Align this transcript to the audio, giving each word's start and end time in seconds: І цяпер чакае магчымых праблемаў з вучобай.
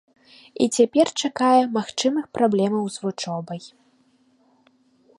І 0.63 0.67
цяпер 0.77 1.11
чакае 1.27 1.59
магчымых 1.77 2.25
праблемаў 2.39 2.83
з 2.97 3.07
вучобай. 3.07 3.65